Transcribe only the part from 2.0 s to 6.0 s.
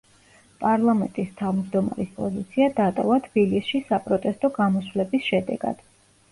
პოზიცია დატოვა თბილისში საპროტესტო გამოსვლების შედეგად.